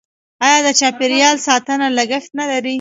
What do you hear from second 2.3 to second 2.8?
نلري؟